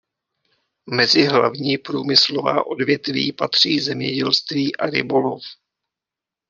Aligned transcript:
Mezi 0.85 1.25
hlavní 1.25 1.77
průmyslová 1.77 2.65
odvětví 2.67 3.31
patří 3.31 3.79
zemědělství 3.79 4.75
a 4.77 4.85
rybolov. 4.89 5.43